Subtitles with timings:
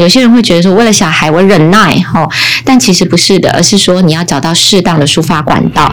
[0.00, 2.28] 有些人会觉得说，为了小孩我忍耐哈，
[2.64, 5.88] 但其实不是的，而是说你要找到适当的抒发管道。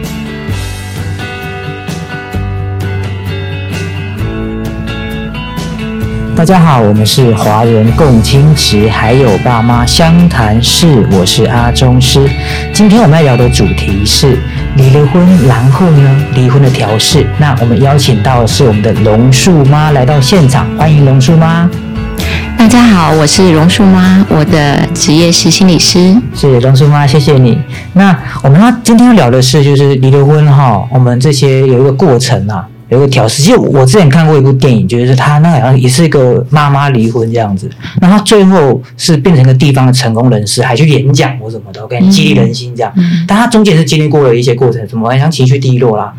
[6.34, 12.28] 大家好，我们是华人共亲职，还有爸妈相谈室，我是阿中师。
[12.74, 14.36] 今天我们要聊的主题是
[14.74, 17.24] 离了婚，然后呢，离婚的调试。
[17.38, 21.70] 那我们邀请到的是我们的龙树妈来到现场，欢迎龙树妈。
[22.62, 26.16] 大家好，我是榕树妈，我的职业是心理师。
[26.32, 27.60] 是榕树妈，谢谢你。
[27.94, 32.64] 那我们要今天要聊的是，就是离了婚哈，我们这些有一个过程啊。
[32.92, 37.70] 有个调试，其实我之前看过一部电影，就是他那好像也是一个妈妈离婚这样子，
[38.02, 42.92] 那他最后是变成一个地方的成功人士，还去演讲或什么的，我跟你激励人心这样。
[43.26, 46.12] 但他中间是经历过了一些过程，什么像情绪低落啦，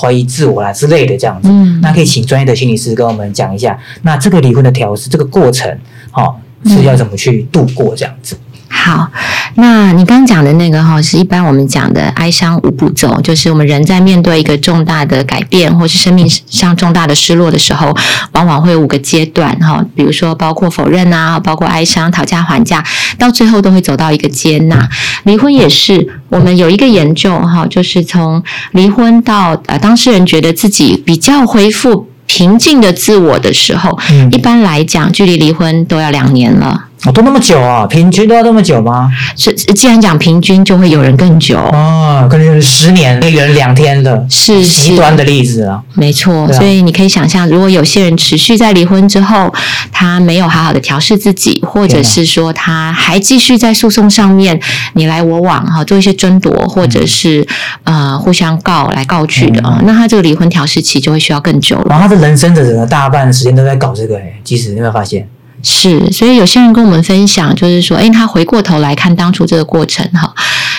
[0.00, 1.48] 怀疑自我啦之类的这样子。
[1.82, 5.68] 那可以请专业的心理师跟我们讲一下，那这个离婚的调试这个过程，
[6.12, 8.36] 哦，是要怎么去度过这样子。
[8.72, 9.10] 好，
[9.56, 17.94] 那你刚刚讲的那个哈，是一般我们讲的哀伤五步骤，就是我们人在面对一个重大的改变，或是生命上重大的失落的时候，
[18.32, 22.82] 往往会有五个阶段哈，比如说包括否认啊，包括哀伤、讨价还价，
[23.18, 24.88] 到最后都会走到一个接纳。
[25.24, 33.98] 离婚也是，我们有一个研究哈，就是从离婚到呃当事人觉得自己比较恢复平静的自我的时候，
[34.30, 36.84] 一般来讲，距离离婚都要两年了。
[37.06, 37.86] 哦，都那么久啊？
[37.86, 39.10] 平均都要这么久吗？
[39.34, 42.26] 是，既然讲平均，就会有人更久哦。
[42.30, 45.82] 可能有十年，有人两天的，是极端的例子啊。
[45.94, 49.50] 没错，所以你可以想象，如果有些人持续在离婚之后，
[49.90, 54.60] 他没有好好的调试自己，或者是说他还继续在诉讼上面
[54.92, 57.46] 你来我往哈，做一些争夺，或者是
[57.84, 61.86] 呃互相告来告去的啊，那他这个离婚调试期就会需要更久了。
[61.88, 65.26] 然后他的人生的整个大半时间都在搞这个哎，其实你有没有发现？
[65.62, 70.34] 是，所以有些人跟我们分享，就是说，哎，他回过头来看当初这个过程，哈，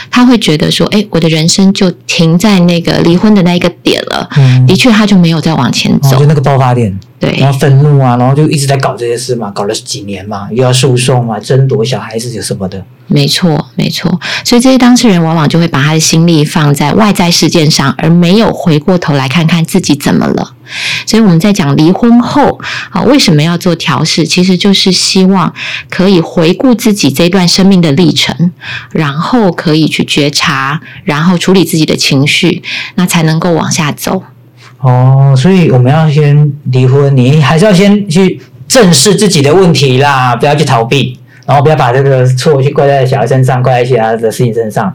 [0.10, 4.28] 他会觉得说，哎，我的人生就停在那个离婚的那一个点了。
[4.38, 7.00] 嗯，的确，他就没有再往前走，就那个爆发点。
[7.22, 12.84] 对，然后愤怒啊，然后就一直在搞这些事嘛，搞了几年嘛，又要诉讼嘛，争夺小孩子什么的。
[13.06, 14.20] 没错，没错。
[14.44, 20.56] 所以这些当事人往往就会把他的心力放在外在事件上，而没有回过头来看看自己怎么了。
[21.06, 24.26] 所以我们在讲离婚后啊，为什么要做调试？
[24.26, 25.54] 其实就是希望
[25.90, 28.52] 可以回顾自己这段生命的历程，
[28.92, 32.64] 然后可以去觉察，然后处理自己的情绪，
[32.96, 34.24] 那才能够往下走。
[34.82, 44.92] 哦，所以我们要先离婚，你还是要先去正视自己的问题啦，不要去逃避，然后不要把这个错去怪在小孩身上，怪在其他的事情身上。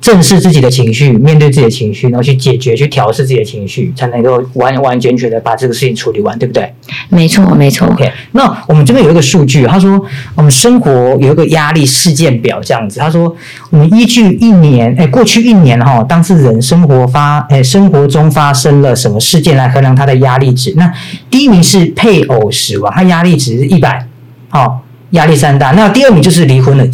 [0.00, 6.72] 正视自己的情绪，面对自己的情绪，然后去解决、去调试自己的情绪，才能够完完全全的把这个事情处理完，对不对？
[7.10, 7.86] 没错，没错。
[7.88, 10.02] OK，那我们这边有一个数据，他说
[10.34, 10.90] 我们生活
[11.20, 12.98] 有一个压力事件表，这样子。
[12.98, 13.36] 他说
[13.68, 20.72] 我们依据一年，哎，过去一年哈，当事人生活发，哎，生活中发生了什么事件来衡量他的压力值？
[20.76, 20.90] 那
[21.28, 24.06] 第一名是配偶死亡，他压力值是一百，
[24.48, 24.80] 好，
[25.10, 25.72] 压力山大。
[25.72, 26.86] 那第二名就是离婚了，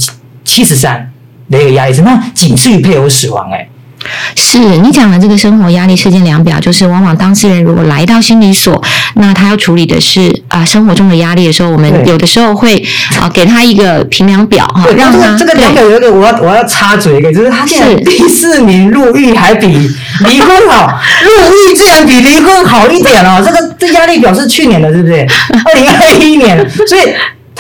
[0.45, 1.13] 七十三。
[1.51, 3.69] 的一个压力是，那仅次于配偶死亡，哎，
[4.35, 8.83] 是你讲的这个生活压力事件量表，就是往往当事人如果来到心理所，
[9.15, 12.85] 那他要处理的是啊生活中的压力的时候，我们有的时候会
[13.21, 19.67] 啊给他一个评量表哈，让他这个量表有一个我要我要插嘴一个，就是他现在第四名入狱还比
[20.29, 21.31] 离婚好， 入
[21.73, 25.27] 狱竟然比离婚好一点哦，这个这压力表是去年的，是不是？
[25.65, 27.01] 二零二一年，所以。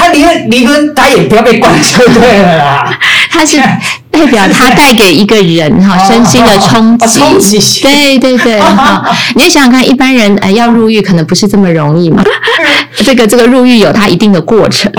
[0.06, 2.98] 他离婚，离婚，他也不要被关就对了啦。
[3.30, 3.58] 他是
[4.10, 7.82] 代表他带给一个人哈 身心的冲击，冲击。
[7.82, 12.22] 对对对， 哈，你要想想看，一般人呃要入狱可能不是这么容易嘛。
[12.96, 14.90] 这个这个入狱有它一定的过程。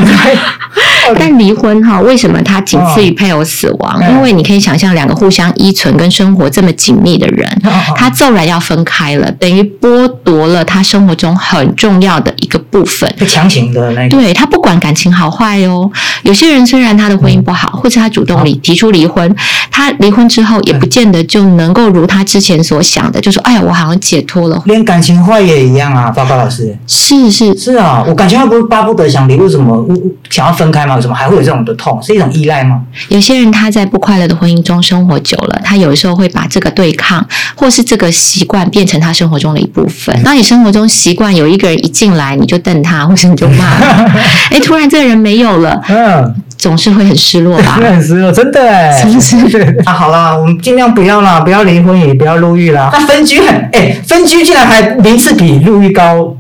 [1.18, 4.00] 但离婚哈，为什么它仅次于配偶死亡？
[4.12, 7.50] 因为你可以想象，两个互相依存跟生活这么紧密的人，
[7.96, 13.14] 他骤然要分开了，等于剥夺了他生活中很重要的一个部分。
[13.18, 15.90] 被强行的那对他不管感情好坏哦。
[16.24, 19.34] 有些人虽然他的婚姻不好，或者他主动离提出离婚，
[19.72, 26.78] 他离婚之后也不见得就能够如他之前所想的，就说：“哎呀，我好像解脱了。”连感情坏也一样啊，报告老师。
[26.86, 29.88] 是是是啊，我感情坏不是巴不得想离，为什么
[30.30, 30.96] 想要分开吗？
[30.96, 32.02] 为什么还会有这种的痛？
[32.04, 32.82] 是一种依赖吗？
[33.10, 37.26] 有些人他在不快乐的婚姻中生活久了，他有时候会把这个对抗
[37.56, 40.22] 或是这个习惯变成他生活中的一部分。
[40.24, 43.64] 当你生活中习惯有一个人一进来你就瞪他，或是你就骂，
[44.52, 47.80] 哎，突然这个人没有了，嗯，总是会很失落吧？
[47.82, 49.20] 很失落，真的哎，是不
[49.50, 49.82] 是？
[49.88, 52.90] 啊，好了，我们尽量不要啦，不要离婚，也不要入狱啦。
[52.92, 56.36] 那分居很哎，分居竟然还名次比入狱高。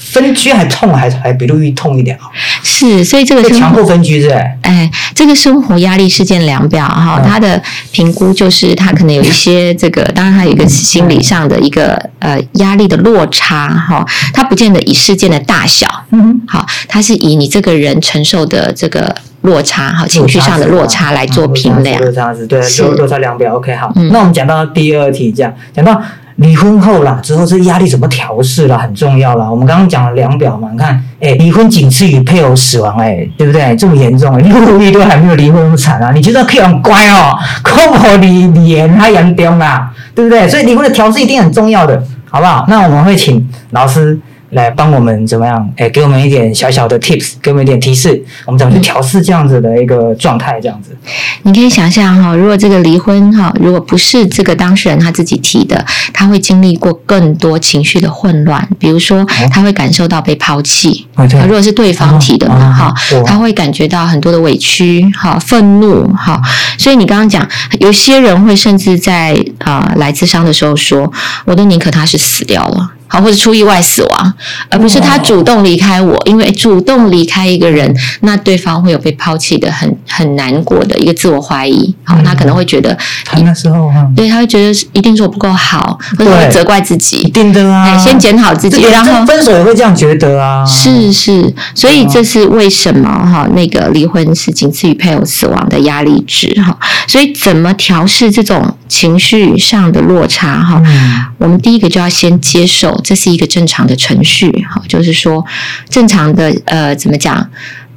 [0.00, 2.22] 分居还痛，还还比陆毅痛一点啊。
[2.62, 4.40] 是，所以这个被强迫分居是不是？
[4.62, 7.62] 哎，这个生活压力事件量表哈，嗯它的
[7.92, 22.00] 评估就是它可能有一些这个，当然它有一个心理上的一个呃压力的落差哈，它不见得以事件的大小，嗯，好，它是以你这个人承受的这个落差哈，情绪上的落差来做评量。
[22.00, 23.54] 落差值对，落落差量表。
[23.54, 26.00] OK，好，嗯那我们讲到第二题，这样讲到
[26.40, 29.50] 离婚后啦，之后这压力怎么调试啦，很重要啦。
[29.50, 33.76] 我们刚刚讲了量表嘛，你看，哎，离婚仅次于配偶死亡，哎，对不对？
[33.76, 40.48] 这么严重，哎，陆毅都还没有离婚那么惨啊，你觉得可以很乖哦，可不离离言还严重啦，对不对？
[40.48, 42.64] 所以离婚的调试一定很重要的，好不好？
[42.68, 44.18] 那我们会请老师。
[44.50, 45.72] 来帮我们怎么样？
[45.76, 50.60] 哎，给我们一点小小的 tips，给我们一点提示，我们怎么去调试这样子的一个状态？
[50.60, 50.96] 这样子，
[51.42, 61.06] 你可以想象哈，如果这个离婚哈，如果不是这个当事人他自己提的，他会经历过更多情绪的混乱，比如说他会感受到被抛弃。
[61.44, 66.40] 如果是对方提的嘛哦哈哦，他会感觉到很多的委屈哈、愤怒哈。
[66.78, 67.46] 所以你刚刚讲，
[67.78, 71.12] 有些人会甚至在啊、来自伤的时候说，
[71.44, 72.92] 我都宁可他是死掉了。
[73.12, 74.34] 好，或者出意外死亡，
[74.68, 81.92] 而不是他主动离开我，因为主动离开一个人，那对方会有被抛弃的很很难过的一个自我怀疑。
[82.04, 93.48] 好，嗯他可能会觉得，他那时候哈，对，他会觉得一定是我不够好，或者对会责怪自己一，定的啊，哎，先检讨自己，然后分手也会这样觉得啊，是是，所以这是为什么哈？
[93.54, 96.78] 那个离婚是仅次于配偶死亡的压力值哈。
[97.08, 100.80] 所以怎么调试这种情绪上的落差哈？
[100.84, 105.44] 嗯，我们第一个就要先接受，这是一个正常的程序哈，就是说
[105.88, 107.48] 正常的呃怎么讲？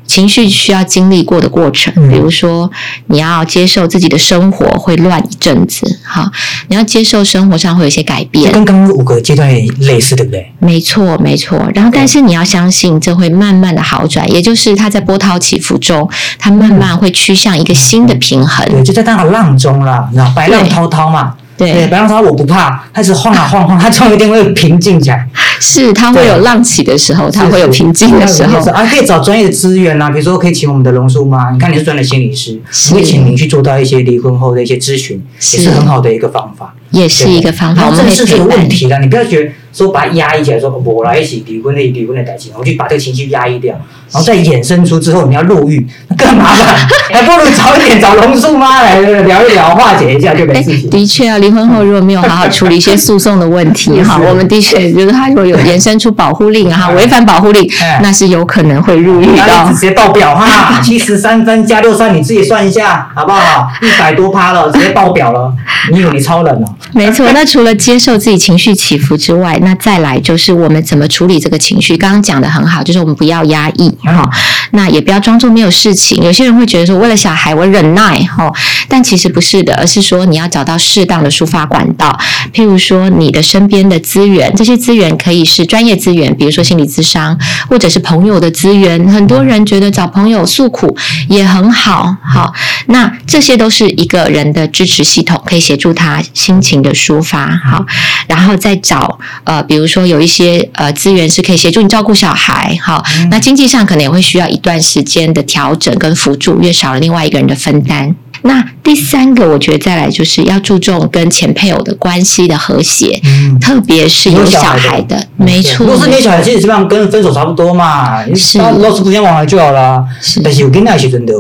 [0.06, 2.70] 情绪需要经历过的过程，嗯比如说
[3.08, 6.30] 你要接受自己的生活会乱一阵子，哈，
[6.68, 10.52] 你要接受生活上会有一些改这变，跟刚刚五个阶段类似，对不对？
[10.60, 11.58] 没错，没错。
[11.74, 16.08] 然后，但是你要相信，这会慢慢的好转，也就是它在波涛起伏中，
[16.38, 18.68] 它慢慢会趋向一个新的平衡。
[18.70, 21.34] 对，就在那个浪中了，你知道，白浪滔滔嘛，
[21.66, 25.28] 对，对，白浪滔滔我不怕，它是晃啊晃晃，它终于一定会平静起来，
[25.60, 28.60] 是它会有浪起的时候，它会有平静的时候。
[28.72, 32.94] 啊，可以找专业的资源啊，比如说可以请我们的龙叔妈，你看你是专业的心理师，是。
[32.94, 35.70] 我会请您去做到一些离婚后的一些咨询，也是是。
[35.72, 36.74] 很好的一个方法。
[36.94, 38.70] 也是一个方法，然我们会陪后正视这个问。
[38.70, 43.74] 题啦，你不要觉得说把它压抑起来，说我来一起离婚的离婚的代际，我就把这个情绪压抑掉，
[44.12, 46.76] 然后再衍生出之后你要入狱，那更麻烦，
[47.12, 50.90] 还不如早一点找龙叔妈来聊一聊，化解一下就没哎事，情。
[50.90, 59.44] 的确啊，离婚后如果没有好好处理一些诉讼的问题哈，我们的确就是他如果有延伸出保护令哈， 哎违反保护令哎，那是有可能会入狱的
[59.74, 59.80] 直。
[59.80, 63.68] 接报表哈， 七十三分加六三，你自己算一下好不好？
[63.82, 65.52] 一百多趴了，直接报表了。
[65.92, 66.68] 你以为你超人哦？
[66.94, 71.96] 没错，那除了接受自己情绪起伏之外，那再来就是我们怎么处理这个情绪。
[71.98, 74.30] 刚刚讲的很好，就是我们不要压抑哈，
[74.74, 76.22] 那也不要装作没有事情。
[76.24, 78.52] 有些人会觉得说，为了小孩我忍耐哈，
[78.88, 82.20] 但其实不是的，而是说你要找到适当的抒发管道。
[82.54, 87.38] 譬如说，你的身边的资源，这些资源可以是专业资源，比如说心理咨商，
[87.70, 89.08] 或者是朋友的资源。
[89.10, 90.98] 很多人觉得找朋友诉苦
[91.30, 92.54] 也很好，好，
[92.88, 97.86] 那这些都是一个人的支持系统，可以协助他心情的抒发，好，
[98.28, 108.16] 然后再找呃，比如说有一些呃资源是可以协助你照顾小孩，好，那经济上可能也会需要一段时间的调整跟辅助，因为少了另外一个人的分担。
[108.46, 115.86] 那第三个，我觉得再来就是要注重跟前配偶的关系的和谐，嗯，特别是有小孩的，没错。
[115.86, 120.04] 如果是你的小孩，其实基本上跟分手差不多嘛，是老是不相往来就好了。
[120.20, 121.34] 是但是有跟那些真的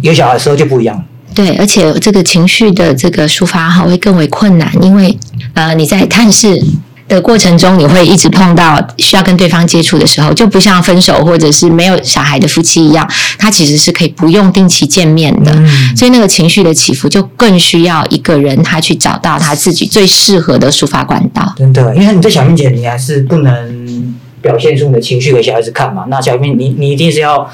[0.00, 1.04] 有小孩的时候就不一样了。
[1.32, 5.16] 对，而且这个情绪的这个抒发哈会更为困难，因为
[5.54, 6.60] 呃你在探视
[7.08, 15.50] 的过程中，你会一直碰到需要跟对方接触的时候，就不像分手或者是没有小孩的夫妻一样，他其实是可以不用定期见面的。
[15.54, 21.54] 嗯，所以那个情绪的起伏就更需要一个人他去找到他自己最适合的抒发管道。
[21.56, 26.04] 真的，因为你在小面前，你还是不能表现出你的情绪给小孩子看嘛。
[26.08, 27.48] 那小面，你你一定是要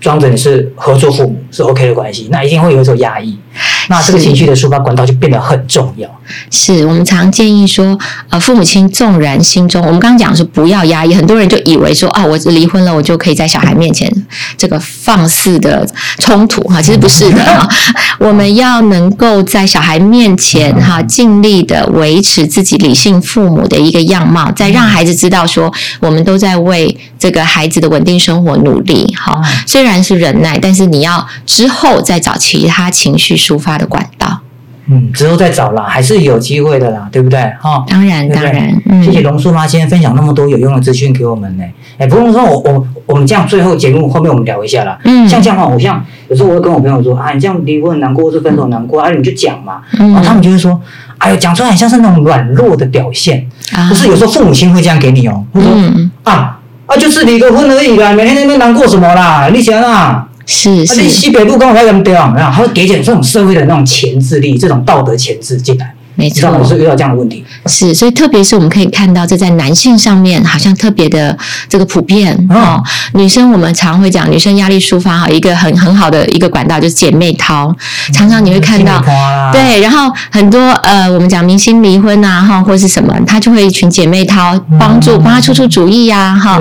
[0.00, 3.36] 装着你是合作父母是 OK 的关系，那一定会有一种压抑。
[3.88, 6.08] 那这个情绪的抒发管道就变得很重要。
[6.50, 14.10] 是我们常建议说，呃，父母亲纵然心中，我们刚刚讲说不要压抑，很多人就以为说啊，我离婚了，我就可以在小孩面前
[14.58, 17.66] 这个放肆的冲突哈，其实不是的 哈，
[18.18, 29.40] 我们要能够在小孩面前哈，尽力的维持自己理性父母的一个样貌，再让孩子知道说，我们都在为这个孩子的稳定生活努力哈。
[29.66, 34.40] 虽然是忍耐，但是你要之后再找其他情绪抒发的管道。
[34.90, 37.38] 嗯，之后再找啦，还是有机会的啦，对不对？
[37.60, 41.64] 哈、当然当然，嗯，谢谢龙叔妈今天分享那么多有用的资讯给我们呢。
[41.98, 44.98] 哎，不用说，我我我们这样最后节目后面我们聊一下啦。
[45.04, 49.82] 嗯像这样的话，我像有时候我会跟我朋友说啊，你这样离婚很难过，或是分手难过，啊，你就讲嘛。
[49.90, 50.80] 然后他嗯们就会说，
[51.18, 53.46] 哎呦，讲出来很像是那种软弱的表现。
[53.72, 59.50] 啊不是有时候父母亲会这样给你哦，会说、嗯，啊啊，就是离个婚而已啦，每天在那边难过什么啦？
[59.52, 62.34] 你想啊，是啊，你是，西北部跟我在怎么样？
[62.50, 65.94] 他会给点这种社会的那种潜质力，这种道德潜质进来。
[66.18, 66.64] 没你知道我。
[66.66, 67.44] 是遇到这样的问题。
[67.66, 71.36] 是，所以特别是我们可以看到，这在男性上面好像特别的
[71.68, 72.82] 这个普遍嗯哦。
[73.14, 77.74] 女生我们常会讲，女生压力抒发哈，一个很很好的一个管道就是姐妹淘，
[78.12, 79.00] 常常你会看到
[79.52, 86.60] 对，然后很多呃，我们讲明星离婚啊，哈，或是什么，他就会一群姐妹淘帮助，嗯帮他出出主意呀、哈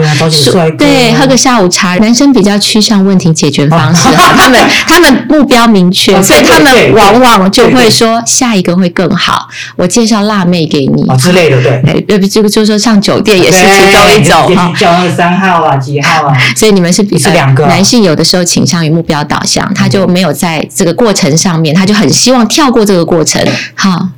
[0.78, 1.96] 对喝个下午茶。
[1.98, 9.47] 男生比较趋向问题解决方式，哈，他们他们目标明确， 哦所以他们往往就会说下一个会更好。
[9.76, 11.72] 我介绍辣妹给你啊，之类的，对。
[11.86, 14.74] 哎，对不，这个就是说上酒店也是其中一种哈对你。
[14.76, 16.38] 叫那三号啊，几号啊？
[16.56, 23.42] 所以你们是比是两个啊男性有的时候倾向于目标导向，他就没有在这个过程上面，他就很希望跳过这个过程。
[23.76, 24.10] 哈，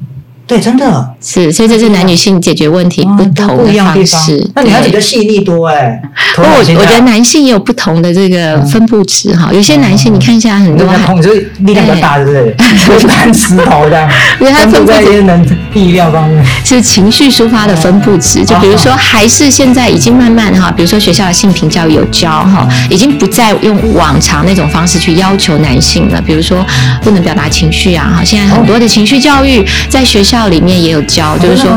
[0.50, 1.08] 对，真的。
[1.22, 4.20] 是，所以这是男女性解决问题不嗯同的不一样地方。
[4.56, 6.02] 那你要对比较细腻多哎。
[6.36, 12.56] 不过我我觉得男性也有不同的这个分布值哈，有些男性你看一下很多还，你就是力量比较大，对不对？
[13.00, 14.10] 就搬石头的，
[14.42, 16.44] 因为他在一些能力量方面。
[16.66, 26.66] 是情绪抒发的分布值，就比如说还是现在已经慢慢哈，比如说学校的性平教育有教哈，已经不再用往常那种方式去要求男性了，比如说
[27.04, 31.70] 不能表达情绪啊哈，现在很多的情绪教育在学校里面也有教，就是说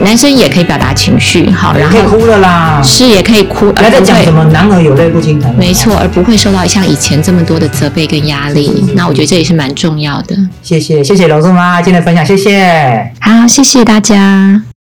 [0.00, 5.54] 男生也可以表达情绪好，然后可以哭了啦，是也可以哭，而不会再讲什么男儿有泪不轻弹。
[5.54, 8.84] 没错，而不会受到像以前这么多的责备跟压力。
[8.94, 10.36] 那我觉得这也是蛮重要的。
[10.62, 13.12] 谢谢谢谢龙叔妈今天的分享，谢谢。
[13.20, 14.62] 好，谢谢大家。